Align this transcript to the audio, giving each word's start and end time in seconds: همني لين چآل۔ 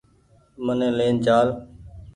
همني 0.57 0.89
لين 0.97 1.15
چآل۔ 1.25 1.47